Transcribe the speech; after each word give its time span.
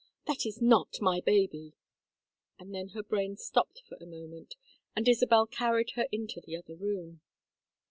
That 0.25 0.47
is 0.47 0.59
not 0.63 0.99
my 0.99 1.21
baby." 1.23 1.73
And 2.57 2.73
then 2.73 2.87
her 2.97 3.03
brain 3.03 3.37
stopped 3.37 3.83
for 3.87 3.99
a 4.01 4.07
moment, 4.07 4.55
and 4.95 5.07
Isabel 5.07 5.45
carried 5.45 5.91
her 5.91 6.07
into 6.11 6.41
the 6.41 6.57
other 6.57 6.75
room. 6.75 7.21